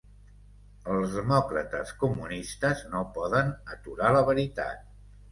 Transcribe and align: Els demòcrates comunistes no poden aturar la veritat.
Els 0.93 1.11
demòcrates 1.17 1.91
comunistes 2.03 2.81
no 2.93 3.01
poden 3.17 3.51
aturar 3.75 4.09
la 4.17 4.23
veritat. 4.31 4.89